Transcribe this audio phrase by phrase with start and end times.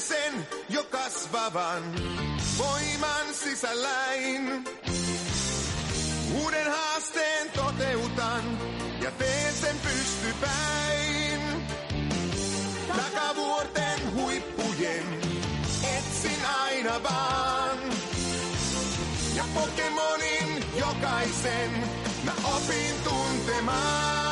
[0.00, 1.82] sen jo kasvavan
[2.58, 4.64] voiman sisälläin.
[6.42, 8.58] Uuden haasteen toteutan
[9.02, 11.40] ja teen sen pystypäin.
[12.96, 15.20] Takavuorten huippujen
[15.96, 17.78] etsin aina vaan.
[19.34, 21.70] Ja Pokemonin jokaisen
[22.24, 24.27] mä opin tuntemaan.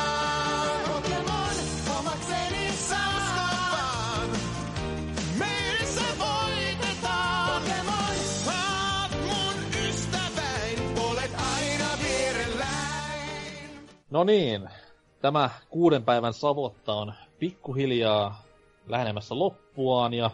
[14.17, 14.69] No niin,
[15.21, 18.43] tämä kuuden päivän savotta on pikkuhiljaa
[18.87, 20.31] lähenemässä loppuaan ja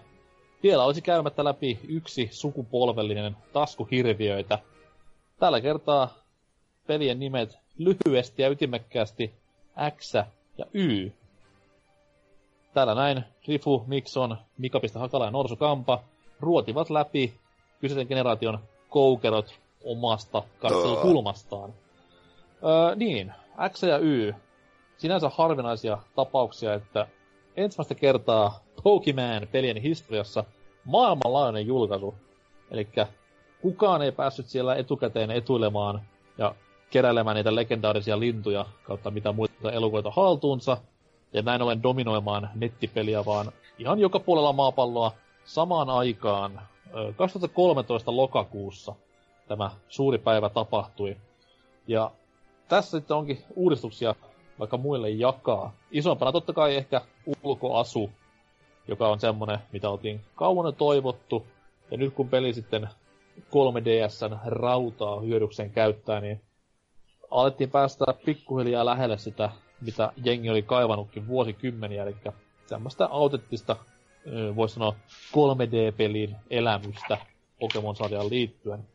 [0.63, 4.59] vielä olisi käymättä läpi yksi sukupolvellinen taskuhirviöitä.
[5.39, 6.09] Tällä kertaa
[6.87, 9.33] pelien nimet lyhyesti ja ytimekkäästi
[9.97, 10.13] X
[10.57, 11.11] ja Y.
[12.73, 16.03] Täällä näin Rifu, Mikson, Mika.Hakala Hakala ja Norsu Kampa
[16.39, 17.33] ruotivat läpi
[17.81, 18.59] kyseisen generaation
[18.89, 21.73] koukerot omasta katselukulmastaan.
[22.63, 23.33] Öö, niin,
[23.69, 24.33] X ja Y.
[24.97, 27.07] Sinänsä harvinaisia tapauksia, että
[27.55, 30.43] ensimmäistä kertaa Pokemon-pelien historiassa
[30.85, 32.15] maailmanlaajuinen julkaisu.
[32.71, 32.87] Eli
[33.61, 36.01] kukaan ei päässyt siellä etukäteen etuilemaan
[36.37, 36.55] ja
[36.89, 40.77] keräilemään niitä legendaarisia lintuja kautta mitä muita elukoita haltuunsa,
[41.33, 45.11] ja näin ollen dominoimaan nettipeliä, vaan ihan joka puolella maapalloa
[45.45, 46.61] samaan aikaan
[47.15, 48.95] 2013 lokakuussa
[49.47, 51.17] tämä suuri päivä tapahtui.
[51.87, 52.11] Ja
[52.67, 54.15] tässä sitten onkin uudistuksia
[54.59, 55.73] vaikka muille jakaa.
[55.91, 57.01] Isompana totta kai ehkä
[57.43, 58.09] ulkoasu,
[58.87, 61.47] joka on semmonen, mitä oltiin kauan toivottu.
[61.91, 62.89] Ja nyt kun peli sitten
[63.39, 66.41] 3DSn rautaa hyödykseen käyttää, niin
[67.31, 69.49] alettiin päästä pikkuhiljaa lähelle sitä,
[69.81, 72.15] mitä jengi oli kaivannutkin vuosikymmeniä, eli
[72.69, 73.75] tämmöistä autenttista,
[74.55, 74.95] voisi sanoa
[75.31, 77.17] 3D-pelin elämystä
[77.59, 78.87] Pokemon-sarjaan liittyen.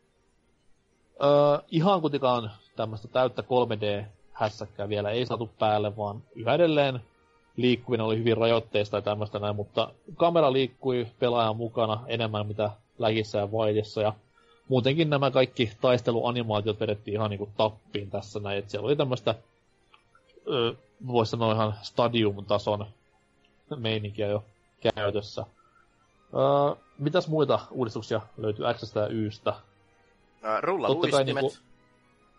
[1.23, 6.99] Öö, ihan kuitenkaan tämmöistä täyttä 3D-hässäkkää vielä ei saatu päälle, vaan yhä edelleen
[7.55, 12.69] liikkuminen oli hyvin rajoitteista ja tämmöistä näin, mutta kamera liikkui pelaajan mukana enemmän mitä
[12.99, 14.13] lähissä ja vaidessa ja
[14.67, 19.35] muutenkin nämä kaikki taisteluanimaatiot vedettiin ihan niinku tappiin tässä näin, että siellä oli tämmöistä,
[21.07, 22.85] voisi sanoa ihan stadium-tason
[23.75, 24.43] meininkiä jo
[24.95, 25.45] käytössä.
[26.33, 29.53] Öö, mitäs muita uudistuksia löytyy X ja Ystä?
[30.61, 31.25] Rullaluistimet.
[31.25, 31.68] Niinku,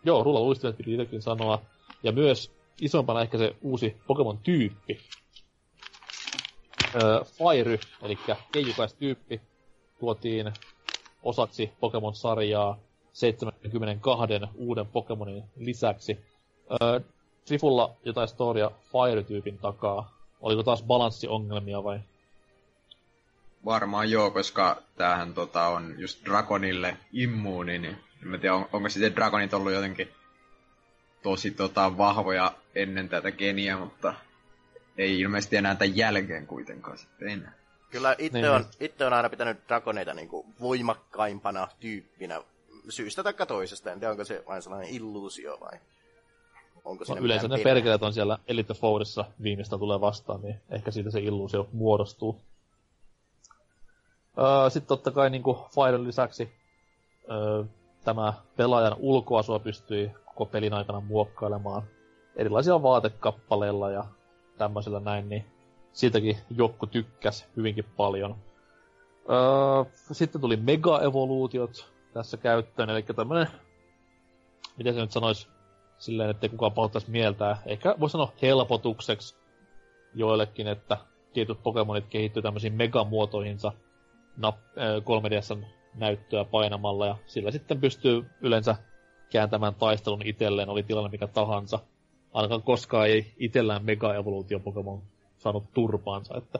[0.05, 1.63] joo, rullaluistimet piti itsekin sanoa.
[2.03, 5.01] Ja myös isompana ehkä se uusi Pokemon-tyyppi.
[6.95, 8.19] Öö, Fire, eli
[8.53, 9.41] keijukaistyyppi,
[10.01, 10.53] tuotiin
[11.23, 12.79] osaksi Pokemon-sarjaa
[13.13, 16.19] 72 uuden Pokemonin lisäksi.
[16.83, 17.01] Öö,
[17.45, 20.13] Trifulla jotain storia Fire-tyypin takaa.
[20.41, 22.01] Oliko taas balanssiongelmia vai?
[23.65, 29.17] Varmaan joo, koska tämähän tota, on just Dragonille immuuni, niin en tiedä, on, onko sitten
[29.17, 30.09] Dragonit ollut jotenkin
[31.23, 34.15] tosi tota, vahvoja ennen tätä geniä, mutta
[34.99, 37.53] ei ilmeisesti enää tämän jälkeen kuitenkaan sitten enää.
[37.91, 38.51] Kyllä itse niin.
[38.51, 42.43] on, itse on aina pitänyt Dragoneita niinku voimakkaimpana tyyppinä
[42.89, 43.93] syystä tai toisesta.
[43.93, 45.79] En tiedä, onko se vain sellainen illuusio vai
[46.85, 51.11] onko no, yleensä ne perkeleet on siellä Elite Fourissa viimeistä tulee vastaan, niin ehkä siitä
[51.11, 52.41] se illuusio muodostuu.
[54.39, 55.43] Öö, Sitten totta kai niin
[55.75, 56.53] Firen lisäksi
[57.31, 57.65] öö,
[58.05, 61.83] tämä pelaajan ulkoasua pystyi koko pelin aikana muokkailemaan
[62.37, 64.05] erilaisia vaatekappaleilla ja
[64.59, 65.45] tämmöisellä näin, niin
[65.93, 68.37] siitäkin Jokku tykkäs hyvinkin paljon.
[69.31, 73.47] Öö, sitten tuli mega-evoluutiot tässä käyttöön, eli tämmönen,
[74.77, 75.49] miten se nyt sanoisi,
[75.99, 77.57] silleen, että kukaan pahoittaisi mieltä.
[77.67, 79.37] Ehkä voisi sanoa helpotukseksi
[80.15, 80.97] joillekin, että
[81.33, 83.73] tietyt Pokemonit kehittyy tämmöisiin megamuotoihinsa
[84.41, 88.77] 3DSn näyttöä painamalla, ja sillä sitten pystyy yleensä
[89.31, 91.79] kääntämään taistelun itselleen, oli tilanne mikä tahansa.
[92.33, 95.03] Ainakaan koskaan ei itsellään mega-evoluutio Pokemon
[95.39, 96.59] saanut turpaansa, että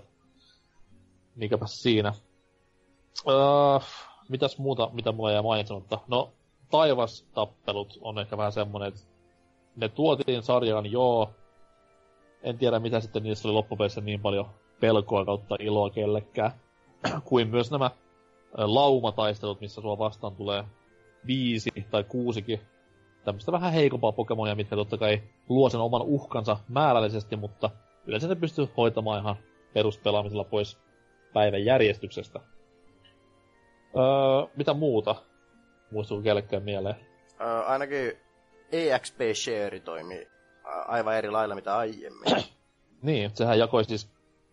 [1.37, 2.13] mikäpä siinä.
[3.29, 3.79] Öö,
[4.29, 5.99] mitäs muuta, mitä mulla jäi mainitsematta?
[6.09, 6.33] No,
[6.71, 9.01] taivastappelut on ehkä vähän semmonen, että
[9.77, 11.31] ne tuotiin sarjaan, joo.
[12.43, 14.51] En tiedä, mitä sitten niissä oli loppupeleissä niin paljon
[14.81, 16.53] pelkoa kautta iloa kellekään.
[17.25, 17.91] kuin myös nämä
[18.55, 20.65] laumataistelut, missä sua vastaan tulee
[21.27, 22.61] viisi tai kuusikin
[23.25, 27.71] tämmöistä vähän heikompaa Pokemonia, mitkä totta kai luo sen oman uhkansa määrällisesti, mutta
[28.07, 29.37] yleensä ne pystyy hoitamaan ihan
[29.75, 30.79] peruspelaamisella pois
[31.33, 32.41] päivän järjestyksestä.
[33.97, 35.15] Öö, mitä muuta?
[35.91, 36.97] Muistuuko kellekään mieleen?
[37.41, 38.13] Öö, ainakin
[38.73, 40.27] EXP Share toimi
[40.65, 42.25] aivan eri lailla mitä aiemmin.
[43.03, 44.11] niin, sehän jakoi siis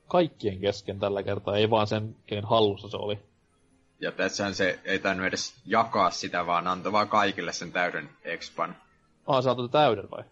[0.07, 3.19] kaikkien kesken tällä kertaa, ei vaan sen, kenen hallussa se oli.
[3.99, 8.75] Ja tässähän se ei tainnut edes jakaa sitä, vaan antoi vaan kaikille sen täyden expan.
[9.43, 10.23] Sä antoi täyden vai?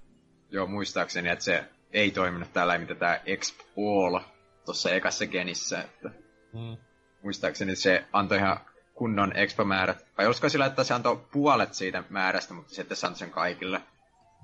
[0.50, 4.20] Joo, muistaakseni, että se ei toiminut tällä mitä tämä exp all
[4.66, 5.82] tuossa ekassa genissä.
[5.82, 6.10] Että
[6.56, 6.78] Mm.
[7.24, 8.60] muistaakseni se antoi ihan
[8.94, 10.06] kunnon expa-määrät.
[10.18, 13.82] Vai olisiko sillä, että se antoi puolet siitä määrästä, mutta sitten se antoi sen kaikille.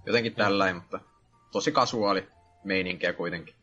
[0.06, 1.00] Jotenkin tällainen, mutta
[1.52, 2.28] tosi kasuaali
[2.64, 3.56] meininkiä kuitenkin.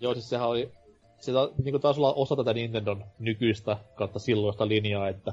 [0.00, 0.72] Joo, siis sehän oli...
[1.20, 5.32] Se ta, niin taas olla osa tätä Nintendon nykyistä kautta silloista linjaa, että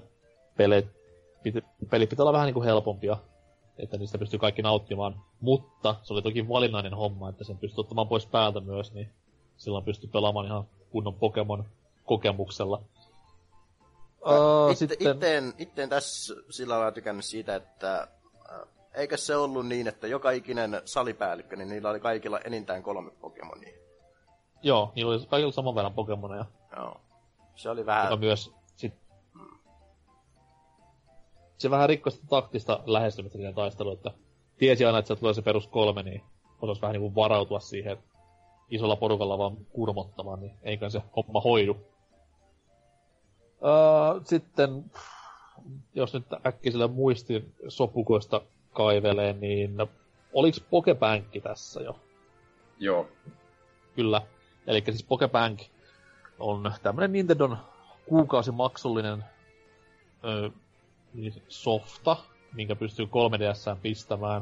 [0.57, 0.85] pelit,
[1.43, 3.17] piti, pelit pitää olla vähän niin kuin helpompia,
[3.77, 5.21] että niistä pystyy kaikki nauttimaan.
[5.39, 9.09] Mutta se oli toki valinnainen homma, että sen pystyy ottamaan pois päältä myös, niin
[9.57, 11.65] silloin pystyy pelaamaan ihan kunnon Pokemon
[12.05, 12.81] kokemuksella.
[14.25, 15.11] Uh, Itte, sitten...
[15.11, 18.07] itteen, itteen tässä sillä lailla tykännyt siitä, että
[18.93, 23.84] eikä se ollut niin, että joka ikinen salipäällikkö, niin niillä oli kaikilla enintään kolme Pokemonia.
[24.65, 26.45] Joo, niillä oli kaikilla saman verran Pokemoneja.
[26.77, 27.01] Joo.
[27.55, 28.05] Se oli vähän...
[28.05, 28.93] Joka myös sit...
[31.57, 34.11] Se vähän rikkoi sitä taktista lähestymistä siihen taisteluun, että
[34.57, 36.23] tiesi aina, että se tulee se perus kolme, niin
[36.61, 38.05] osasi vähän niinku varautua siihen, että
[38.69, 41.77] isolla porukalla vaan kurmottamaan, niin eikä se homma hoidu.
[43.65, 44.85] Öö, sitten,
[45.95, 48.41] jos nyt äkkisellä muistin sopukoista
[48.73, 49.77] kaivelee, niin
[50.33, 51.99] oliks Pokebankki tässä jo?
[52.79, 53.07] Joo.
[53.95, 54.21] Kyllä.
[54.67, 55.61] Eli siis Pokebank
[56.39, 57.57] on tämmönen Nintendon
[58.05, 59.23] kuukausimaksullinen
[60.23, 60.49] ö,
[61.13, 62.17] niin softa,
[62.53, 64.41] minkä pystyy 3DSään pistämään.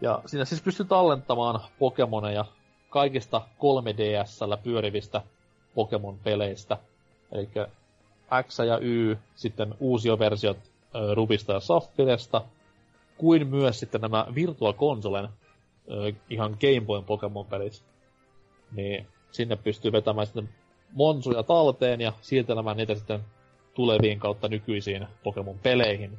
[0.00, 2.44] Ja siinä siis pystyy tallentamaan Pokemoneja
[2.90, 5.22] kaikista 3DSllä pyörivistä
[5.74, 6.76] Pokemon-peleistä.
[7.32, 7.48] Eli
[8.48, 10.58] X ja Y, sitten uusioversiot
[10.94, 12.44] ö, Rubista ja Saffiresta,
[13.16, 15.28] kuin myös sitten nämä Virtua Consolen
[16.30, 17.82] ihan Game Boyn Pokemon-pelit.
[18.72, 20.48] Niin sinne pystyy vetämään sitten
[20.92, 23.20] monsuja talteen ja siirtelemään niitä sitten
[23.74, 26.18] tuleviin kautta nykyisiin Pokemon-peleihin.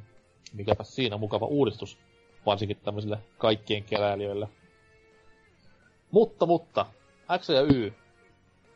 [0.52, 1.98] Mikäpä siinä mukava uudistus,
[2.46, 4.48] varsinkin tämmöisille kaikkien keräilijöille.
[6.10, 6.86] Mutta, mutta,
[7.38, 7.92] X ja Y,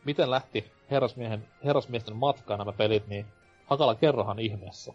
[0.05, 3.25] miten lähti herrasmiehen, herrasmiesten matkaan nämä pelit, niin
[3.65, 4.93] Hakala kerrohan ihmeessä.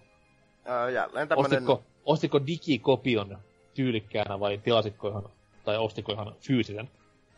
[0.69, 1.53] Öö, jälleen tämmönen...
[1.53, 3.39] Ostitko, ostitko digikopion
[3.75, 5.25] tyylikkäänä vai tilasitko ihan,
[5.65, 6.91] tai ostitko ihan fyysisen?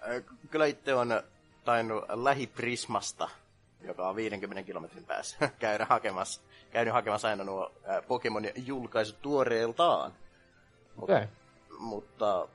[0.08, 0.20] Öö,
[0.50, 1.22] Kyllä itse on
[1.64, 3.28] tainnut lähiprismasta,
[3.80, 7.72] joka on 50 kilometrin päässä, käydä hakemassa, käynyt hakemassa aina nuo
[8.08, 10.12] Pokemon julkaisut tuoreeltaan.
[10.98, 11.16] Okei.
[11.16, 11.26] Okay.
[11.78, 12.48] Mutta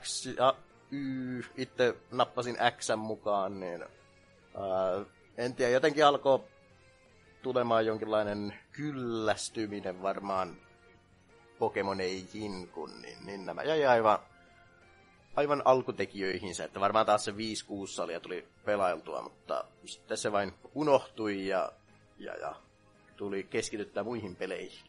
[0.00, 0.54] X ja
[0.90, 5.04] Y, itse nappasin X mukaan, niin ää,
[5.36, 6.44] en tiedä, jotenkin alkoi
[7.42, 10.56] tulemaan jonkinlainen kyllästyminen varmaan
[11.58, 14.18] Pokemoneihin, kun niin, niin nämä jäi aivan,
[15.36, 17.34] aivan alkutekijöihinsä, että varmaan taas se 5-6
[17.86, 21.72] salia tuli pelailtua, mutta sitten se vain unohtui ja,
[22.18, 22.54] ja, ja
[23.16, 24.84] tuli keskityttää muihin peleihin.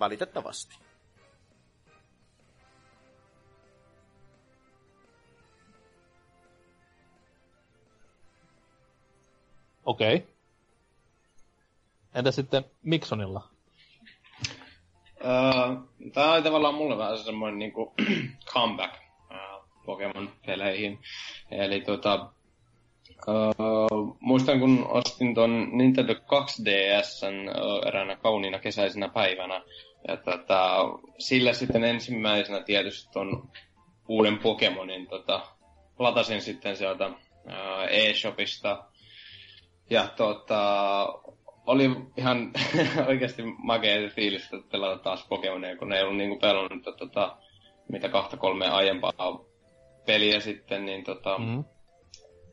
[0.00, 0.78] Valitettavasti.
[9.84, 10.16] Okei.
[10.16, 10.28] Okay.
[12.14, 13.51] Entä sitten Miksonilla?
[15.24, 15.76] Öö,
[16.12, 17.94] Tämä oli tavallaan mulle vähän semmoinen niinku
[18.52, 18.94] comeback
[19.30, 20.98] uh, Pokemon-peleihin.
[21.50, 22.28] Eli tota,
[23.28, 29.62] uh, muistan kun ostin ton Nintendo 2DSn uh, eräänä kauniina kesäisenä päivänä.
[30.08, 30.76] Ja tota,
[31.18, 33.50] sillä sitten ensimmäisenä tietysti ton
[34.08, 35.40] uuden Pokemonin tota,
[35.98, 37.14] latasin sitten sieltä uh,
[37.90, 38.84] eShopista.
[39.90, 41.06] Ja tota,
[41.66, 42.50] oli ihan
[43.08, 47.36] oikeasti makea fiilis, että pelata taas Pokemonia, kun ei ollut niinku pelannut tota,
[47.92, 49.44] mitä kahta kolme aiempaa
[50.06, 51.64] peliä sitten, niin tota, Mm-hmm.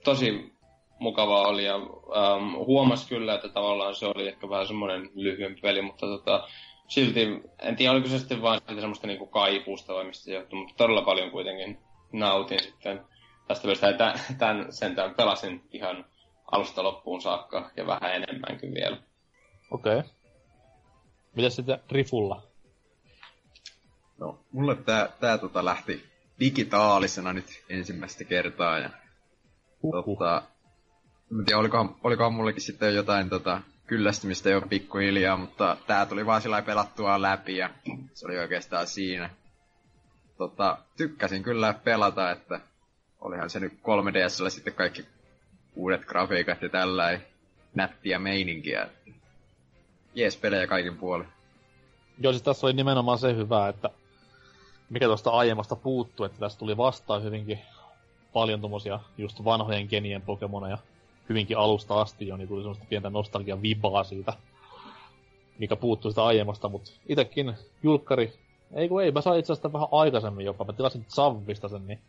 [0.04, 0.54] tosi
[1.00, 5.82] mukavaa oli ja ähm, huomas kyllä, että tavallaan se oli ehkä vähän semmoinen lyhyempi peli,
[5.82, 6.48] mutta tota,
[6.88, 10.74] silti, en tiedä oliko se sitten vaan semmoista niinku kaipuusta vai mistä se johtuu, mutta
[10.78, 11.78] todella paljon kuitenkin
[12.14, 13.02] nautin sitten
[13.48, 16.06] tästä pelistä, tämän, tämän sentään pelasin ihan
[16.52, 18.98] alusta loppuun saakka ja vähän enemmänkin vielä.
[19.72, 19.98] Okei.
[19.98, 20.12] Okay.
[21.36, 22.44] Mitäs sitten Rifulla?
[24.18, 28.90] No, mulle tää, tää tota lähti digitaalisena nyt ensimmäistä kertaa ja
[29.84, 30.06] Uhuh.
[30.06, 30.42] tota,
[31.32, 36.42] en tiedä, olikohan, olikohan mullekin sitten jotain tota, kyllästymistä jo pikkuhiljaa, mutta tää tuli vaan
[36.42, 37.70] sillä pelattua läpi ja
[38.14, 39.30] se oli oikeastaan siinä.
[40.38, 42.62] Tota, tykkäsin kyllä pelata, että
[43.20, 45.06] olihan se nyt 3DSllä sitten kaikki
[45.80, 47.20] uudet grafiikat ja tällä
[47.76, 48.90] nättiä meininkiä.
[50.16, 51.28] Jees pelejä kaikin puolin.
[52.20, 53.90] Joo, siis tässä oli nimenomaan se hyvä, että
[54.90, 57.60] mikä tuosta aiemmasta puuttuu, että tässä tuli vastaan hyvinkin
[58.34, 60.78] paljon tommosia just vanhojen genien Pokemoneja.
[61.30, 64.34] hyvinkin alusta asti jo, niin tuli semmoista pientä nostalgian vibaa siitä,
[65.60, 68.34] mikä puuttuu sitä aiemmasta, mutta itekin julkkari,
[68.74, 72.00] ei kun ei, mä sain itse asiassa vähän aikaisemmin jopa, mä tilasin Zavvista sen, niin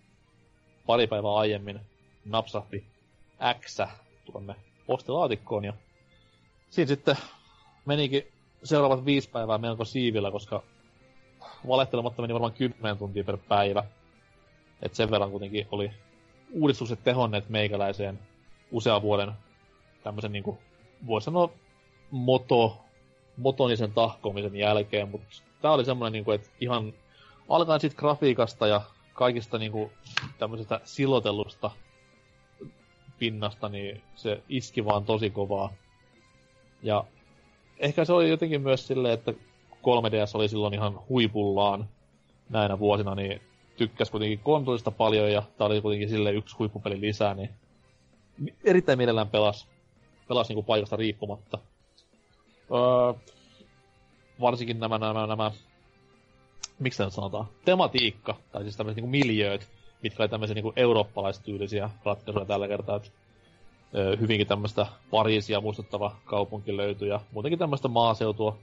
[0.87, 1.81] pari päivää aiemmin
[2.25, 2.85] napsahti
[3.61, 3.79] X
[4.25, 4.55] tuonne
[4.87, 5.73] postilaatikkoon ja
[6.71, 7.17] siinä sitten
[7.87, 8.27] menikin
[8.65, 10.63] seuraavat viisi päivää melko siivillä, koska
[11.69, 13.85] valehtelematta meni varmaan 10 tuntia per päivä.
[14.83, 15.91] Et sen verran kuitenkin oli
[16.53, 18.19] uudistukset tehonneet meikäläiseen
[18.71, 19.33] usean vuoden
[20.05, 20.59] tämmöisen niinku,
[21.07, 21.51] voisi sanoa
[22.11, 22.79] moto,
[23.37, 25.27] motonisen tahkomisen jälkeen, mutta
[25.63, 26.93] tää oli semmoinen niinku, että ihan
[27.49, 28.81] alkaen sit grafiikasta ja
[29.13, 29.93] kaikista niinku
[30.39, 31.71] tämmöisestä silotellusta
[33.21, 35.73] pinnasta, niin se iski vaan tosi kovaa.
[36.83, 37.05] Ja
[37.79, 39.33] ehkä se oli jotenkin myös silleen, että
[39.73, 41.89] 3DS oli silloin ihan huipullaan
[42.49, 43.41] näinä vuosina, niin
[43.77, 47.51] tykkäs kuitenkin konsolista paljon ja tää oli kuitenkin sille yksi huippupeli lisää, niin
[48.65, 49.69] erittäin mielellään pelas,
[50.29, 51.59] pelas niinku paikasta riippumatta.
[52.71, 53.33] Öö,
[54.41, 55.51] varsinkin nämä, nämä, nämä,
[56.79, 62.45] miksi tämä sanotaan, tematiikka, tai siis tämmöiset niinku miljööt, mitkä oli tämmöisiä niinku eurooppalaistyylisiä ratkaisuja
[62.45, 63.09] tällä kertaa, että
[63.95, 68.59] öö, hyvinkin tämmöistä Pariisia muistuttava kaupunki löytyi ja muutenkin tämmöistä maaseutua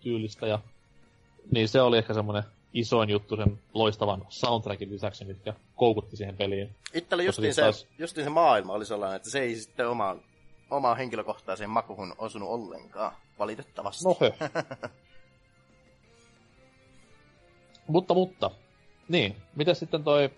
[0.00, 0.58] tyylistä ja
[1.50, 2.42] niin se oli ehkä semmoinen
[2.74, 6.76] isoin juttu sen loistavan soundtrackin lisäksi, mitkä koukutti siihen peliin.
[6.94, 7.86] Itsellä justiin se, taas...
[7.98, 10.20] justiin se maailma oli sellainen, että se ei sitten omaan,
[10.70, 14.04] omaan henkilökohtaiseen makuhun osunut ollenkaan, valitettavasti.
[14.04, 14.16] No
[17.86, 18.50] mutta, mutta.
[19.08, 20.30] Niin, mitä sitten toi,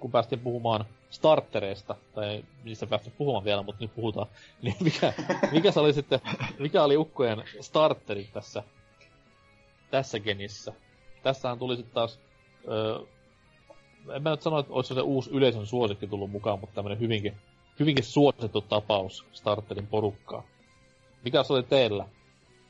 [0.00, 4.26] kun päästiin puhumaan startereista, tai niistä päästä puhumaan vielä, mutta nyt puhutaan,
[4.62, 5.12] niin mikä,
[5.52, 6.20] mikä se oli sitten,
[6.58, 8.62] mikä oli ukkojen starterit tässä,
[9.90, 10.72] tässä genissä?
[11.22, 12.20] Tässähän tuli sitten taas,
[12.68, 12.98] öö,
[14.14, 17.36] en mä nyt sano, että olisi se uusi yleisön suosikki tullut mukaan, mutta tämmönen hyvinkin,
[17.80, 20.42] hyvinkin suosittu tapaus starterin porukkaa.
[21.24, 22.06] Mikä se oli teillä?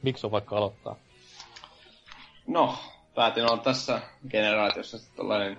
[0.02, 0.96] Miksi on vaikka aloittaa?
[2.46, 2.74] No,
[3.14, 5.58] päätin olla tässä generaatiossa tällainen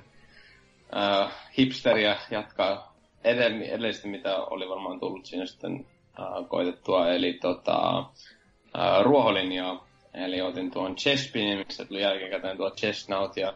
[0.98, 5.86] äh, hipsteriä jatkaa edellisesti, mitä oli varmaan tullut siinä sitten
[6.20, 9.88] äh, koitettua, eli tota, äh, ruoholinjaa.
[10.14, 13.54] Eli otin tuon Chespinin, mistä tuli jälkikäteen tuo Chestnut, ja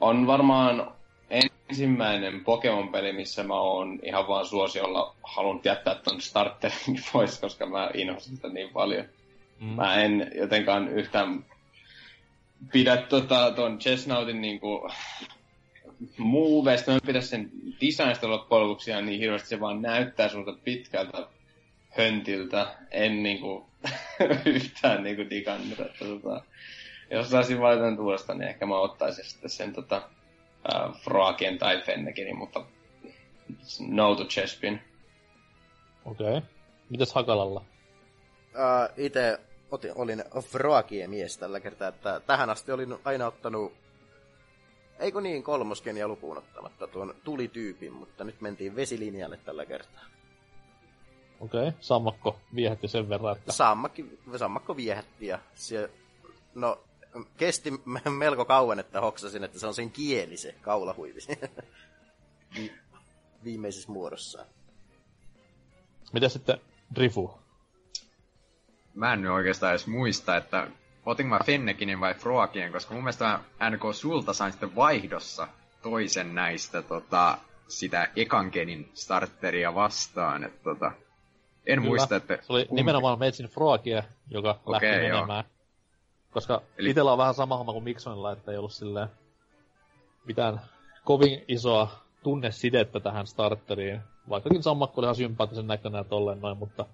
[0.00, 0.92] on varmaan
[1.68, 7.90] ensimmäinen Pokemon-peli, missä mä oon ihan vaan suosiolla halunnut jättää ton starterin pois, koska mä
[7.94, 9.04] inhosin sitä niin paljon.
[9.60, 9.66] Mm.
[9.68, 11.44] Mä en jotenkaan yhtään
[12.72, 14.88] pidä tota, ton Chestnutin niinku
[16.18, 21.26] muuveista, mä pidä sen designista loppujen lopuksi niin hirveästi, se vaan näyttää sulta pitkältä
[21.90, 22.74] höntiltä.
[22.90, 23.66] En niinku
[24.44, 26.42] yhtään niinku digannut, että tota,
[27.10, 29.96] jos saisin valita tuosta, niin ehkä mä ottaisin sitten sen tota,
[30.74, 32.64] äh, Froakien tai Fennekinin, mutta
[33.88, 34.80] no to Chespin.
[36.04, 36.26] Okei.
[36.26, 36.40] Okay.
[36.90, 37.64] Mitäs Hakalalla?
[38.54, 39.38] Uh, itse
[39.70, 43.72] otin, olin Froakien mies tällä kertaa, että tähän asti olin aina ottanut
[44.98, 50.04] Eikö niin kolmoskenia lukuun ottamatta tuon tulityypin, mutta nyt mentiin vesilinjalle tällä kertaa.
[51.40, 51.72] Okei, okay.
[51.80, 53.52] sammakko viehätti sen verran, että...
[53.52, 55.90] Sammakki, sammakko viehätti ja se,
[56.54, 56.78] no,
[57.36, 57.72] kesti
[58.18, 61.20] melko kauan, että hoksasin, että se on sen kieli se kaulahuivi
[63.44, 64.46] viimeisessä muodossaan.
[66.12, 66.60] Mitä sitten
[66.94, 67.38] Drifu?
[68.94, 70.68] Mä en nyt oikeastaan edes muista, että
[71.06, 73.24] otinko mä Fennekinin vai Froakien, koska mun mielestä
[73.60, 75.48] mä NK sulta sain sitten vaihdossa
[75.82, 80.44] toisen näistä tota, sitä ekankenin starteria vastaan.
[80.44, 80.92] että tota,
[81.66, 81.88] en Kyllä.
[81.88, 82.38] muista, että...
[82.42, 82.80] Se oli kumpi...
[82.80, 85.14] nimenomaan Metsin Froakia, joka okay, lähti joo.
[85.16, 85.44] menemään.
[86.30, 86.90] Koska Eli...
[86.90, 89.08] itellä on vähän sama homma kuin Miksonilla, että ei ollut silleen
[90.24, 90.60] mitään
[91.04, 91.90] kovin isoa
[92.22, 94.00] tunnesidettä tähän starteriin.
[94.28, 96.86] Vaikkakin sammakko oli ihan sympaattisen näköinen ja tolleen noin, mutta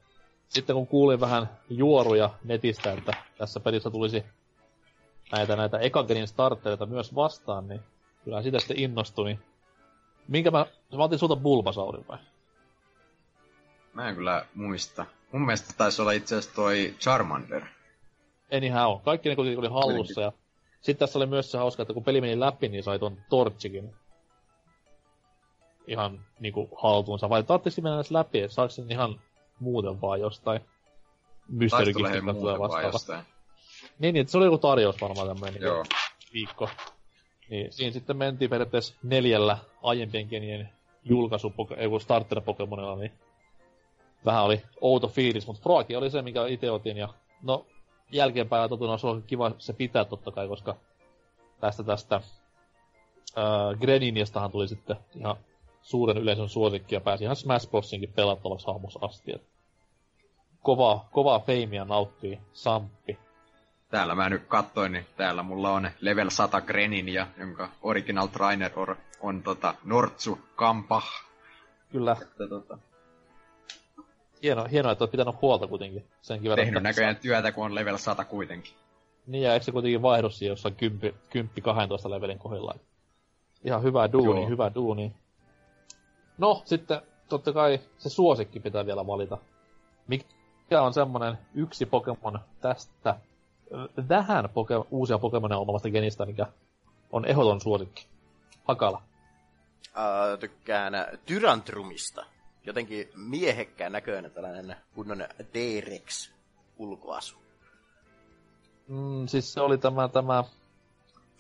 [0.49, 4.25] sitten kun kuulin vähän juoruja netistä, että tässä pelissä tulisi
[5.33, 7.81] näitä, näitä ekagenin startereita myös vastaan, niin
[8.25, 9.25] kyllä sitä sitten innostui.
[9.25, 9.41] Niin
[10.29, 12.19] minkä mä, mä otin sulta Bulbasaurin vai?
[13.93, 15.07] Mä en kyllä muista.
[15.33, 17.63] Mun mielestä taisi olla itse asiassa toi Charmander.
[18.57, 20.33] Anyhow, kaikki ne kuitenkin oli hallussa ja
[20.81, 23.95] sitten tässä oli myös se hauska, että kun peli meni läpi, niin sai tuon Torchikin
[25.87, 27.29] ihan niinku haltuunsa.
[27.29, 29.21] Vai taatteko mennä edes läpi, että saako sen ihan
[29.61, 30.61] muuten vaan jostain
[31.49, 33.23] mysteerikistiltä tulee vastaava.
[33.99, 35.87] Niin, niin, se oli joku tarjous varmaan tämmöinen niin
[36.33, 36.71] viikko.
[37.51, 40.69] Niin siinä sitten mentiin periaatteessa neljällä aiempien genien
[41.05, 43.13] julkaisu, ei starter Pokemonilla, niin
[44.25, 47.09] vähän oli outo fiilis, mutta Froaki oli se, mikä itse otin, ja
[47.43, 47.67] no
[48.13, 50.77] jälkeenpäin totuna se on kiva se pitää totta kai, koska
[51.61, 55.37] tästä tästä äh, Greniniastahan tuli sitten ihan
[55.89, 59.33] suuren yleisön suosikki ja pääsi ihan Smash Brosinkin pelattavaksi hahmoksi asti.
[59.33, 59.43] Et
[60.63, 63.19] kova, kovaa feimiä nauttii Samppi.
[63.91, 68.97] Täällä mä nyt katsoin, niin täällä mulla on level 100 Greninja, jonka original trainer on,
[69.21, 71.25] on tota Nortsu Kampah.
[71.93, 72.79] Kyllä, Että, tota,
[74.43, 76.05] hieno, hienoa, että olet pitänyt huolta kuitenkin.
[76.21, 78.73] Senkin verran, tehnyt näköjään työtä, kun on level 100 kuitenkin.
[79.27, 82.75] Niin, ja eikö se kuitenkin vaihdu siihen jossain 10, 10 12 levelin kohdilla?
[83.65, 84.49] Ihan hyvä duuni, Joo.
[84.49, 85.13] hyvä duuni.
[86.39, 89.39] No, sitten totta kai se suosikki pitää vielä valita.
[90.07, 93.17] Mikä on semmonen yksi Pokemon tästä
[93.73, 96.47] ö, tähän poke- uusia Pokemonia omavasta genistä, mikä
[97.13, 98.07] on ehdoton suosikki?
[98.65, 99.03] Hakala.
[99.89, 100.93] Uh, tykkään
[101.27, 102.25] Tyrantrumista.
[102.65, 106.31] Jotenkin miehekkään näköinen tällainen kunnon T-Rex
[106.79, 107.37] ulkoasu.
[108.89, 110.45] Mm, siis se oli tämä, tämä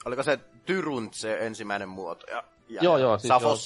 [0.04, 2.26] Oliko se Tyrunt se ensimmäinen muoto?
[2.30, 3.56] Ja, ja Joo, joo, siis saa joo.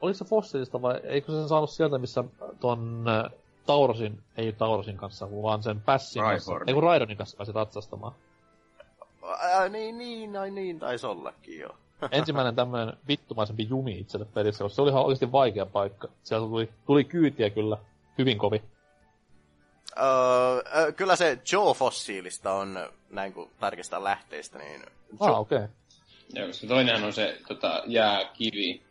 [0.00, 2.24] Oliko se fossiilista vai eikö se sen saanut sieltä, missä
[2.60, 3.32] ton äh,
[3.66, 6.68] Taurosin, ei Taurosin kanssa, vaan sen Passin kanssa, Rhyhornin.
[6.68, 8.12] ei kun Raidonin kanssa pääsi ratsastamaan.
[9.38, 11.76] Ää, niin, niin, ai niin, taisi ollakin joo.
[12.10, 16.08] Ensimmäinen tämmönen vittumaisempi jumi itselle pelissä, koska se oli ihan oikeasti vaikea paikka.
[16.22, 17.78] Sieltä tuli, tuli kyytiä kyllä
[18.18, 18.62] hyvin kovin.
[19.98, 24.82] Öö, kyllä se Joe Fossiilista on, näin kun tarkistan lähteistä, niin...
[25.20, 25.56] Ah, okei.
[25.56, 25.68] Okay.
[26.34, 28.82] Joo, koska toinenhan on se tota, jääkivi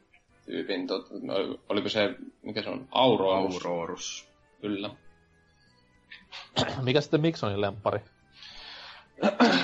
[0.45, 3.65] tyypin, tot, ol- oliko se, mikä se on, Aurorus.
[3.65, 4.29] Aurorus.
[4.61, 4.89] Kyllä.
[6.83, 7.99] Mikä sitten Miksonin lemppari?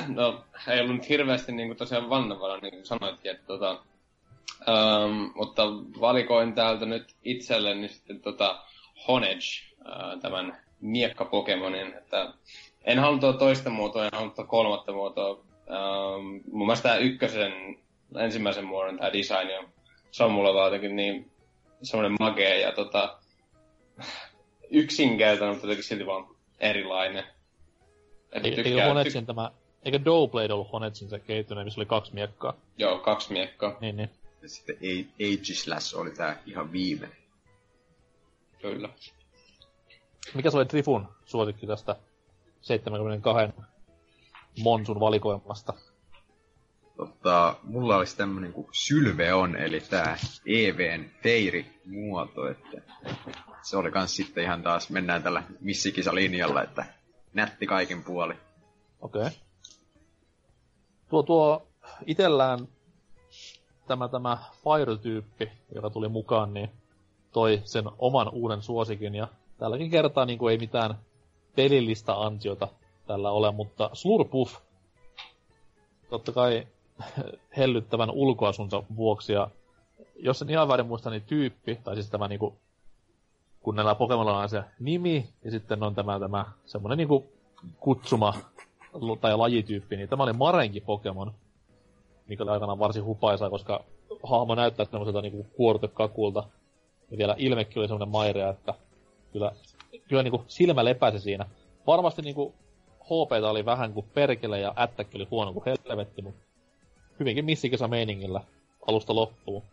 [0.08, 3.72] No, ei ollut nyt hirveästi niin kuin tosiaan vannavara, niin kuin sanoitkin, että tota,
[4.70, 5.64] ähm, mutta
[6.02, 8.64] valikoin täältä nyt itselleni sitten tota
[9.08, 9.46] Honedge,
[9.86, 12.34] äh, tämän miekka-Pokemonin, että
[12.84, 15.44] en halua tuota toista muotoa, en halua tuota kolmatta muotoa.
[15.70, 17.78] Ähm, mun mielestä tämä ykkösen,
[18.18, 19.70] ensimmäisen muodon tämä design on,
[20.12, 21.32] se on mulle vaan jotenkin niin
[21.84, 23.18] semmoinen magea ja tota,
[24.72, 26.28] yksinkertainen, mutta jotenkin silti vaan
[26.60, 27.24] erilainen.
[28.32, 29.52] Et Eikö tykkään- Honetsin tämä,
[29.86, 32.54] eikö Doublade ollut Honetsin se kehittyneen, missä oli kaksi miekkaa?
[32.78, 34.10] Joo, kaksi miekkaa, Niin, niin.
[34.42, 37.18] Ja sitten A- Aegislash oli tää ihan viimeinen.
[38.62, 38.90] kyllä.
[40.34, 41.96] Mikä se oli Trifun suosikki tästä
[42.62, 43.54] 72
[44.64, 45.74] Monsun valikoimasta?
[47.02, 52.82] Tota, mulla olisi tämmönen kuin Sylveon, eli tää EVn Feiri-muoto, että
[53.62, 56.86] se oli kans sitten ihan taas, mennään tällä missikisa-linjalla, että
[57.34, 58.34] nätti kaikin puoli.
[59.02, 59.22] Okei.
[59.22, 59.32] Okay.
[61.10, 61.68] Tuo, tuo
[62.06, 62.68] itellään
[63.88, 66.70] tämä, tämä Fire-tyyppi, joka tuli mukaan, niin
[67.32, 69.16] toi sen oman uuden suosikin.
[69.16, 70.96] Ja tälläkin kertaa niin kuin ei mitään
[71.56, 72.68] pelillistä ansiota
[73.08, 74.56] tällä ole, mutta Slurpuff,
[76.10, 76.68] totta kai
[77.58, 79.34] hellyttävän ulkoasunsa vuoksi.
[79.34, 79.48] Ja
[80.16, 82.56] jos en ihan väärin muista, niin tyyppi, tai siis tämä niinku,
[83.62, 87.26] kun näillä Pokemonilla on se nimi, ja sitten on tämä, tämä semmonen niinku
[87.80, 88.34] kutsuma
[89.22, 91.34] tai lajityyppi, niin tämä oli Marenki Pokemon,
[92.28, 93.84] mikä oli aikanaan varsin hupaisaa, koska
[94.24, 96.44] hahmo näyttää tämmöiseltä niinku kuortekakulta.
[97.12, 98.74] Ja vielä ilmekin oli semmoinen mairea, että
[99.34, 99.52] kyllä,
[100.08, 101.46] kyllä niinku silmä lepäsi siinä.
[101.88, 102.54] Varmasti niinku
[103.04, 106.42] HPtä oli vähän kuin perkele ja ättäkki oli huono kuin helvetti, mutta
[107.22, 108.42] hyvinkin missikisa meiningillä
[108.88, 109.64] alusta loppuun.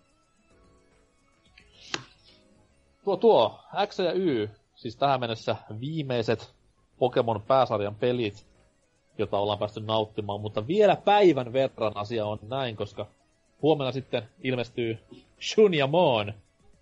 [3.05, 6.55] Tuo tuo, X ja Y, siis tähän mennessä viimeiset
[6.99, 8.47] Pokemon pääsarjan pelit,
[9.19, 13.07] jota ollaan päästy nauttimaan, mutta vielä päivän verran asia on näin, koska
[13.63, 14.99] huomenna sitten ilmestyy
[15.41, 16.33] Shun ja Moon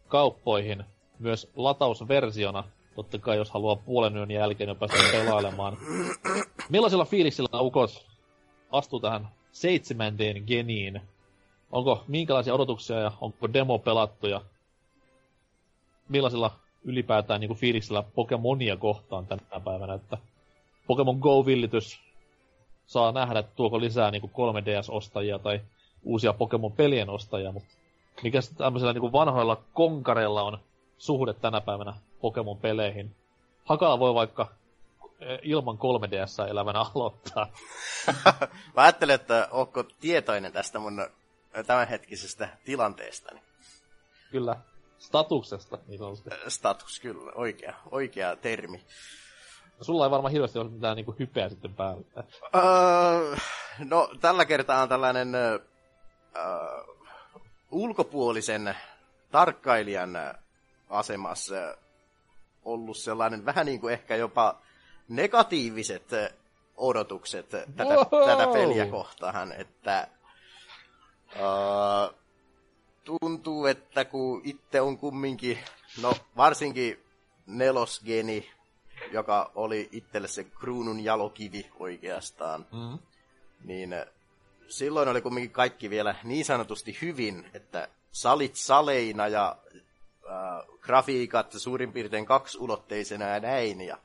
[0.09, 0.85] kauppoihin
[1.19, 5.77] myös latausversiona, totta kai jos haluaa puolen yön jälkeen jo päästä pelailemaan.
[6.69, 8.07] Millaisilla fiiliksillä ukos
[8.73, 11.01] astuu tähän seitsemänteen geniin?
[11.73, 14.41] Onko minkälaisia odotuksia ja onko demo pelattu ja
[16.09, 16.51] millaisilla
[16.85, 20.19] ylipäätään niin fiiliksillä Pokemonia kohtaan tänä päivänä, että
[20.87, 22.01] Pokemon Go-villitys
[22.87, 25.61] saa nähdä, että tuoko lisää niin 3DS-ostajia tai
[26.05, 27.69] uusia Pokemon-pelien ostajia, mutta
[28.23, 30.59] mikä sitten tämmöisillä niin vanhoilla konkareilla on
[30.99, 33.11] suhde tänä päivänä Pokemon-peleihin.
[33.65, 34.49] Hakala voi vaikka
[35.43, 37.47] ilman 3DS elävänä aloittaa.
[38.77, 41.07] Mä ajattelin, että onko tietoinen tästä mun
[41.67, 43.43] tämänhetkisestä tilanteestani.
[44.31, 44.57] Kyllä,
[44.99, 46.31] statuksesta niin sanotusti.
[46.49, 48.85] Status, kyllä, oikea, oikea termi.
[49.81, 52.03] Sulla ei varmaan hirveästi ole mitään niin hypeä sitten päällä.
[52.55, 53.37] Öö,
[53.79, 55.59] no, tällä kertaa on tällainen öö,
[57.71, 58.77] ulkopuolisen
[59.31, 60.11] tarkkailijan
[60.91, 61.77] asemassa
[62.65, 64.59] ollut sellainen vähän niin kuin ehkä jopa
[65.09, 66.31] negatiiviset ö,
[66.77, 68.29] odotukset tätä, Wow!
[68.29, 70.09] tätä peliä kohtaan, että
[71.37, 72.15] öö,
[73.05, 75.59] tuntuu, että kun itse on kumminkin,
[76.03, 77.03] no varsinkin
[77.47, 78.51] nelosgeni,
[79.13, 82.99] joka oli itselle se kruunun jalokivi oikeastaan, Mm.
[83.65, 84.05] niin äh,
[84.69, 89.57] silloin oli kumminkin kaikki vielä niin sanotusti hyvin, että salit saleina ja
[90.31, 93.81] äh, grafiikat suurin piirtein kaksulotteisena ja näin.
[93.81, 93.99] Ja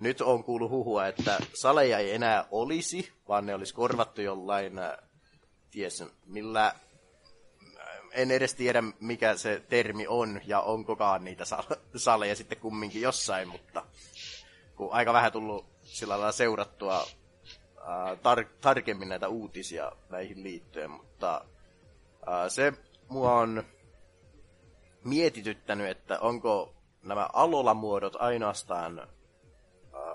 [0.00, 4.96] nyt on kuullut huhua, että saleja ei enää olisi, vaan ne olisi korvattu jollain, äh,
[5.70, 6.74] ties millä, äh,
[8.12, 13.48] en edes tiedä mikä se termi on ja onkokaan niitä sal- saleja sitten kumminkin jossain,
[13.48, 13.84] mutta
[14.76, 17.06] kun aika vähän tullut sillä lailla seurattua
[17.84, 21.44] ää, tar- tarkemmin näitä uutisia näihin liittyen, mutta
[22.26, 22.72] ää, se
[23.08, 23.64] mua on
[25.04, 29.08] mietityttänyt, että onko nämä Alola-muodot ainoastaan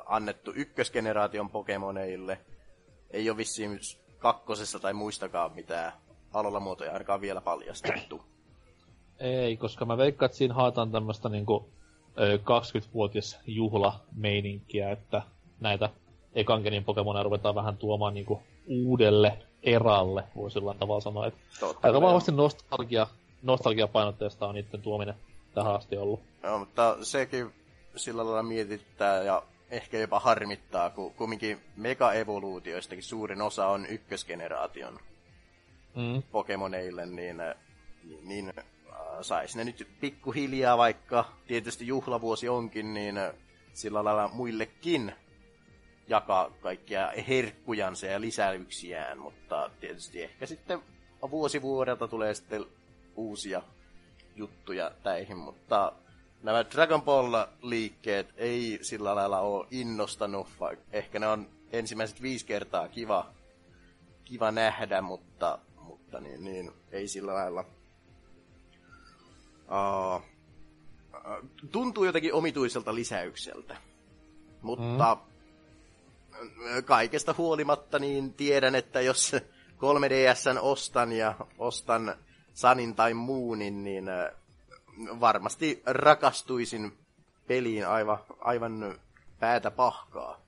[0.06, 2.40] annettu ykkösgeneraation Pokemoneille.
[3.12, 3.80] Ei ole vissiin
[4.20, 5.94] kakkosessa tai muistakaan mitään
[6.34, 8.22] Alola-muotoja ainakaan vielä paljastettu.
[9.20, 11.70] Ei, koska mä veikkaan, että siinä haetaan tämmöstä niinku
[12.20, 15.22] ö, 20-vuotias juhlameininkiä, että
[15.60, 15.90] näitä
[16.36, 21.28] ekan genin Pokemoneja ruvetaan vähän tuomaan niinku uudelle eralle, voisi sillä tavalla sanoa.
[21.28, 23.08] Että Totta aika vahvasti nostalgia,
[23.42, 25.16] nostalgiapainotteesta on niiden tuominen
[25.54, 26.20] tähän asti ollut.
[26.44, 27.54] Joo, mutta sekin
[27.96, 35.00] sillä lailla mietittää ja ehkä jopa harmittaa, kun kumminkin mega-evoluutioistakin suurin osa on ykkösgeneraation
[35.96, 36.24] Mm.
[36.32, 37.38] Pokemoneille, niin,
[38.04, 38.66] niin, niin äh,
[39.22, 43.16] sais ne nyt pikkuhiljaa, vaikka tietysti juhlavuosi onkin, niin
[43.74, 45.14] sillä lailla muillekin
[46.08, 50.80] jakaa kaikkia herkkujansa ja lisäyksiään, mutta tietysti ehkä sitten
[51.32, 52.66] vuosi vuodelta tulee sitten
[53.16, 53.62] uusia
[54.36, 55.94] juttuja täihin, mutta
[56.46, 62.88] nämä Dragon Ball-liikkeet ei sillä lailla ole innostanut, vaikka ehkä ne on ensimmäiset viisi kertaa
[62.88, 63.30] kiva,
[64.24, 67.66] kiva nähdä, mutta, mutta niin, niin, ei sillä lailla.
[69.66, 70.22] Uh,
[71.72, 73.78] tuntuu jotenkin omituiselta lisäykseltä,
[74.62, 76.84] mutta mm.
[76.86, 79.36] kaikesta huolimatta niin tiedän, että jos
[79.78, 82.16] 3DSn ostan ja ostan
[82.54, 84.06] Sanin tai Moonin, niin
[85.20, 86.98] varmasti rakastuisin
[87.48, 89.00] peliin aivan, aivan
[89.40, 90.42] päätä pahkaa.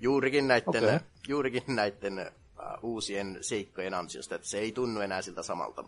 [0.00, 0.98] Juurikin näiden, okay.
[1.28, 5.84] juurikin näiden uh, uusien seikkojen ansiosta, että se ei tunnu enää siltä samalta,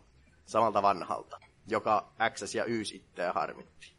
[0.47, 3.95] samalta vanhalta, joka X ja Y itseä harmitti.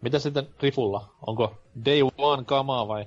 [0.00, 1.14] Mitä sitten Rifulla?
[1.26, 3.06] Onko Day One kamaa vai?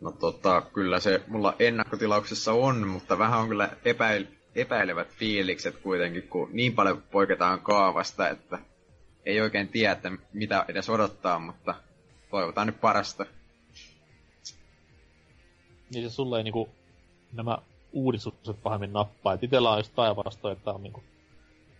[0.00, 6.28] No tota, kyllä se mulla ennakkotilauksessa on, mutta vähän on kyllä epäil, epäilevät fiilikset kuitenkin,
[6.28, 8.58] kun niin paljon poiketaan kaavasta, että
[9.26, 11.74] ei oikein tiedä, että mitä edes odottaa, mutta
[12.30, 13.26] toivotaan nyt parasta.
[15.94, 16.68] Niin se sulle ei niinku
[17.32, 17.58] nämä
[17.92, 19.32] uudistukset pahemmin nappaa.
[19.32, 21.02] Et itellä on just päinvastoin, että on niinku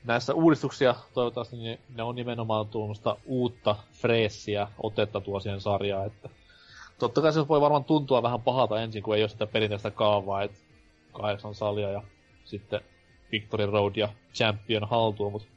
[0.05, 6.29] näissä uudistuksia toivottavasti niin ne on nimenomaan tuommoista uutta, freessiä otetta tuo siihen sarjaan, että
[6.99, 10.43] totta kai se voi varmaan tuntua vähän pahalta ensin, kun ei ole sitä perinteistä kaavaa,
[10.43, 10.59] että
[11.13, 12.03] kahdeksan salia ja
[12.47, 12.81] sitten
[13.33, 15.49] Victory Road ja Champion haltuun, mutta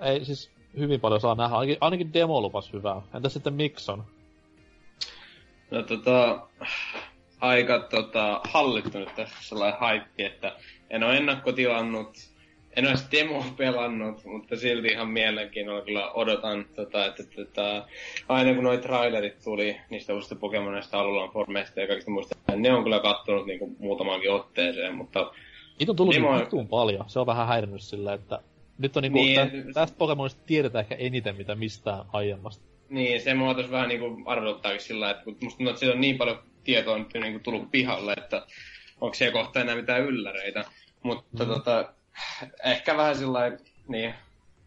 [0.00, 1.56] ei siis hyvin paljon saa nähdä.
[1.56, 3.02] Ainakin, ainakin demo lupas hyvää.
[3.14, 4.04] Entä sitten Mixon?
[5.70, 6.46] No tota,
[7.40, 10.56] aika tota, hallittu nyt tässä sellainen haippi, että
[10.90, 12.16] en ole ennakkotilannut,
[12.76, 17.86] en ole demoa pelannut, mutta silti ihan mielenkiinnolla kyllä odotan, tota, että tota,
[18.28, 22.82] aina kun noi trailerit tuli niistä uusista Pokemonista, Alulan formeista ja kaikista muista, ne on
[22.82, 25.30] kyllä kattonut niinku muutamaankin otteeseen, mutta
[25.78, 27.04] Niitä on tullut Demo- niin vittuun paljon.
[27.08, 28.38] Se on vähän häirinnyt silleen, että
[28.78, 32.64] nyt on niinku, Niin, niin, et- tästä Pokemonista tiedetään ehkä eniten mitä mistään aiemmasta.
[32.88, 36.00] Niin, se mua tuossa vähän niinku arveluttaakin sillä että kun musta tuntuu, että siitä on
[36.00, 38.46] niin paljon tietoa nyt niinku tullut pihalle, että
[39.00, 40.64] onko siellä kohta enää mitään ylläreitä.
[41.02, 41.50] Mutta mm.
[41.50, 41.92] tota,
[42.64, 43.40] ehkä vähän sillä
[43.88, 44.14] niin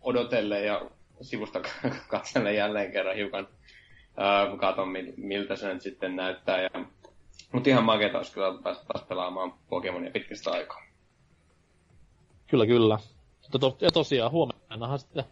[0.02, 0.82] odotelle ja
[1.22, 1.62] sivusta
[2.08, 3.48] katselle jälleen kerran hiukan,
[4.60, 6.62] katson mil- miltä se nyt sitten näyttää.
[6.62, 6.70] Ja,
[7.52, 10.82] mutta ihan makeeta olisi kyllä päästä taas pelaamaan Pokemonia pitkästä aikaa.
[12.48, 13.00] Kyllä, kyllä.
[13.82, 15.24] Ja tosiaan huomennahan sitten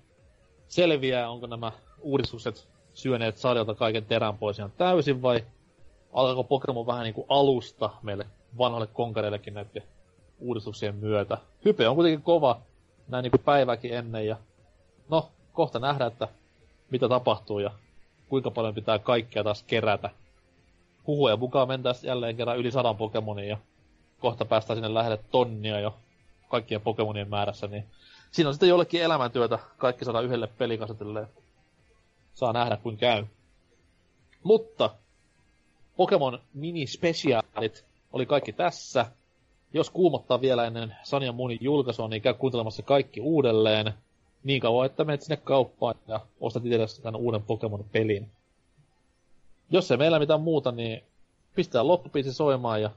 [0.67, 5.43] selviää, onko nämä uudistukset syöneet sarjalta kaiken terän pois ihan täysin vai
[6.13, 8.25] alkaako Pokemon vähän niinku alusta meille
[8.58, 9.84] vanhoille konkareillekin näiden
[10.39, 11.37] uudistuksien myötä.
[11.65, 12.61] Hype on kuitenkin kova
[13.07, 14.37] näin niinku päiväkin ennen ja
[15.09, 16.27] no, kohta nähdään, että
[16.89, 17.71] mitä tapahtuu ja
[18.29, 20.09] kuinka paljon pitää kaikkea taas kerätä.
[21.07, 23.57] Huhuja mukaan mentäisiin jälleen kerran yli sadan Pokemonin ja
[24.19, 25.95] kohta päästään sinne lähelle tonnia jo
[26.49, 27.85] kaikkien Pokemonien määrässä, niin
[28.31, 31.27] siinä on sitten jollekin elämäntyötä kaikki saada yhdelle pelikasetelle.
[32.33, 33.25] Saa nähdä, kuin käy.
[34.43, 34.89] Mutta
[35.95, 39.05] Pokemon mini-spesiaalit oli kaikki tässä.
[39.75, 43.93] Jos kuumottaa vielä ennen Sanja Moonin julkaisua, niin käy kuuntelemassa kaikki uudelleen.
[44.43, 48.27] Niin kauan, että menet sinne kauppaan ja ostat itsellesi tämän uuden Pokemon-pelin.
[49.69, 51.03] Jos ei meillä mitään muuta, niin
[51.55, 52.89] pistetään loppupiisi soimaan ja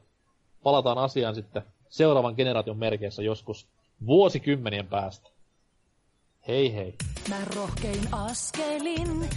[0.62, 3.66] palataan asiaan sitten seuraavan generaation merkeissä joskus
[4.06, 5.30] vuosikymmenien päästä.
[6.48, 6.94] Hei hei.
[7.28, 9.28] Mä rohkein askelin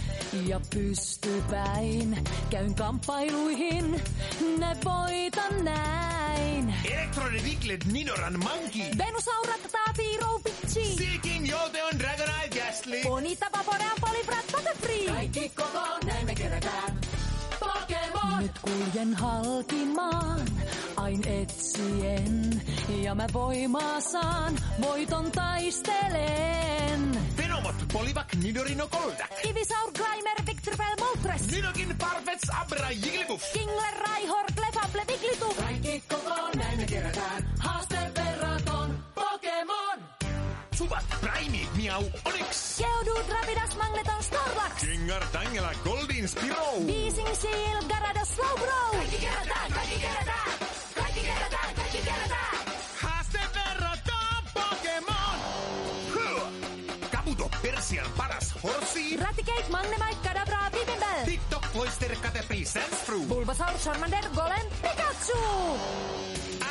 [0.46, 2.18] ja pystypäin.
[2.50, 4.00] Käyn kamppailuihin,
[4.58, 6.21] ne voitan näin.
[6.84, 8.90] Electronic Wiglet Ninoran Monkey.
[8.98, 10.84] Venusaurat taapii roupitsi.
[10.96, 13.02] Seeking Jolte on Dragonite Ghastly.
[13.02, 15.06] Bonita vaporean polibrat butterfree.
[15.06, 16.98] Kaikki kokoon, näin me kerätään.
[17.60, 18.42] Pokemon!
[18.42, 20.40] Nyt kuljen halkimaan,
[20.96, 22.62] ain etsien.
[23.02, 27.18] Ja mä voimaa saan, voiton taistelen.
[27.36, 29.30] Venomot Polivac Nidorino Goldak.
[29.44, 31.46] Ivisaur, Grimer, Victorville, Moltres.
[31.46, 33.52] Nidokin Parfets Abra Jigglypuff.
[33.52, 35.56] Kingler, Raihor, Clefable, Wigglytuff.
[35.58, 37.50] Kaikki kokoon, näin me kerätään.
[37.58, 39.98] Haaste verraton Pokemon!
[40.74, 42.78] Suvat Prime Miau Onyx.
[42.78, 44.72] Geodude, Rapidas, Magneton, Snorlax.
[44.80, 46.66] Kingar Tangela Goldin Spiro.
[46.86, 48.90] Weezing, Seal, Gyarados, Slowbro.
[48.92, 50.52] Kaikki kerätään, kaikki kerätään.
[50.94, 52.56] Kaikki kerätään, kaikki kerätään.
[53.02, 55.38] Haaste verrataan Pokemon.
[57.10, 59.16] Kabuto Persian paras Horsey.
[59.20, 60.21] Raticate, Magnemite,
[62.42, 63.20] Caterpie Sandspru.
[63.26, 65.38] Bulbasaur, Charmander, Golem, Pikachu.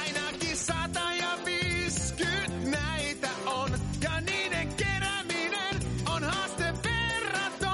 [0.02, 3.72] Ainakin sata ja viisikymmentä näitä on,
[4.04, 5.76] ja niiden kerääminen
[6.16, 7.74] on haaste verraton.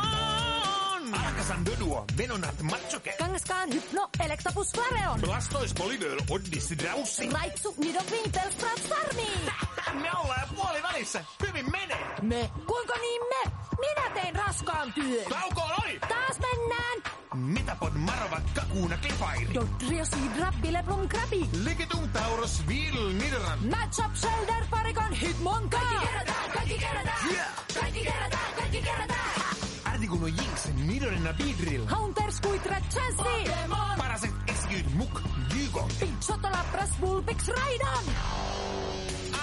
[1.22, 5.22] Alakazam Dodua, Venonat Machoke, Kangaskaan, Hypno, Electabuzz, Flareon.
[5.22, 7.30] Blastoise Polyböl, Oddis Draussi.
[7.30, 9.52] Raitsu, Nidoking, Bellsprout, Starmie.
[10.02, 12.16] Me ollaan puoli välissä, hyvin menee.
[12.22, 12.50] Me.
[12.68, 13.52] Kuinka niin me?
[13.80, 15.26] Minä tein raskaan työn.
[15.30, 16.00] Tauko oli!
[16.00, 16.98] Taas mennään.
[17.34, 19.54] Metapod Marovat Kakuna Kefairi.
[19.54, 21.50] Dodrio, Sidra, Bileblum, Krabi.
[21.64, 23.60] Ligetung Tauros Vidl Nidoran.
[23.70, 25.78] Matchup, Shelder, Parikon, Hitmonka.
[25.80, 27.32] Kaikki kerätään, kaikki kerätään.
[27.32, 27.48] Yeah.
[27.80, 29.42] Kaikki kerätään, kaikki kerätään.
[29.86, 31.86] Artikuno Jinx, Nidorina Beedrill.
[31.86, 33.44] Haunter, Squidrat, Chansey.
[33.44, 33.98] Pokemon.
[33.98, 35.22] Paraset Execute Muk,
[35.54, 35.88] Gygo.
[36.00, 38.04] Pidgeotto, Lapras, Vulpix, Raidon.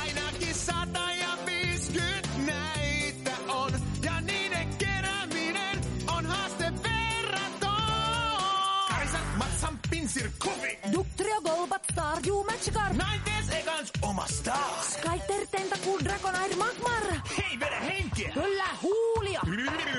[0.00, 1.10] Ainakin sata
[11.64, 12.92] Ductrio, Golbat, Staryu, Magikarp.
[12.92, 14.94] Nineteenth Ekans oma stars.
[14.94, 17.02] Skyter, Tentacool, Dragonair, Magmar.
[17.36, 18.30] Hei, vedä henkeä.
[18.32, 19.40] Kyllä, huulia.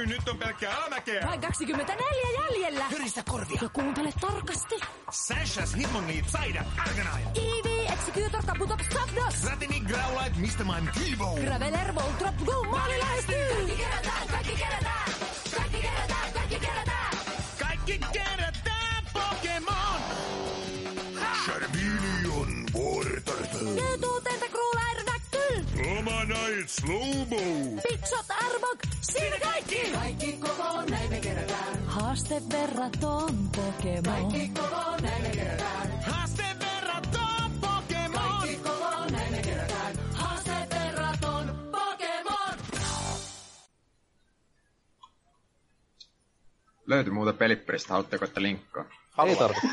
[0.06, 1.28] Nyt on pelkkää alamäkeä.
[1.28, 2.86] Vain 24 jäljellä.
[2.90, 3.60] Hyristä korvia.
[3.62, 4.76] Ja kuuntele tarkasti.
[5.12, 7.32] Sashas, Hitmonlee, Psyduck, Arcanine.
[7.36, 9.44] Eevee, Executor, Kabutops, Zapdos.
[9.44, 10.64] Ratini, Growlite, Mr.
[10.64, 11.36] Mime, Kilbo.
[11.46, 13.46] Graveler, Voltrop, Go, maali lähestyy.
[13.56, 15.15] Kaikki kerätään, kaikki kerätään.
[26.66, 27.82] Omanite, Slowmo.
[27.82, 29.92] Pitsot, Arbok, siinä kaikki.
[29.94, 31.86] Kaikki kokoon, näin me kerätään.
[31.86, 34.04] Haaste verraton Pokemon.
[34.04, 36.04] Kaikki kokoon, näin me kerätään.
[36.04, 38.40] Haaste verraton Pokemon.
[38.40, 39.96] Kaikki kokoon, näin me kerätään.
[40.14, 42.60] Haaste verraton Pokemon.
[46.86, 48.86] Löytyi muuta pelipperistä, haluatteko, että linkkaa?
[49.28, 49.68] Ei tarvitse.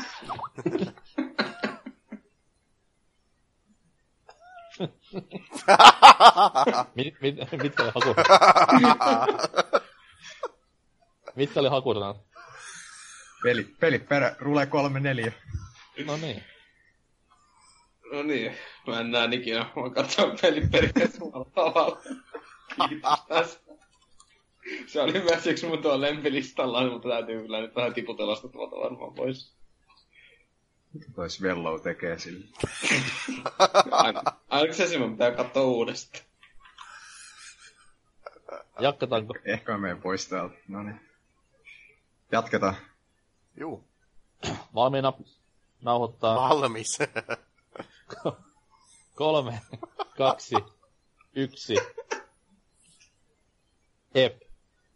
[6.95, 8.15] mit, mit, mitkä oli haku?
[11.35, 12.17] mitkä oli hakusanat?
[13.43, 15.31] Peli, peliperä, rule 34.
[16.05, 16.43] No niin.
[18.11, 19.59] No niin, mä en näe ikinä.
[19.59, 22.01] Mä katson pelin periaatteessa samalla tavalla.
[22.89, 23.73] Kiitos tästä.
[24.87, 28.75] Se oli myös yksi mun tuolla lempilistalla, mutta täytyy kyllä nyt vähän tiputella sitä tuolta
[28.75, 29.62] varmaan pois.
[31.15, 32.45] Toi Svellow tekee sille.
[33.91, 36.23] Aina, aina se mun pitää katsoa uudestaan.
[38.79, 39.33] Jatketaanko?
[39.45, 40.55] Ehkä menen pois täältä.
[40.67, 40.99] No niin.
[42.31, 42.75] Jatketaan.
[43.59, 43.87] Juu,
[44.75, 45.13] Valmiina
[45.81, 46.99] nauhoittaa valmis.
[49.15, 49.61] kolme,
[50.17, 50.55] kaksi,
[51.35, 51.75] yksi.
[54.15, 54.42] Ep.